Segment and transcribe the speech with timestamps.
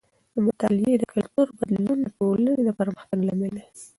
[0.33, 3.65] د مطالعې د کلتور بدلون د ټولنې د پرمختګ لامل دی.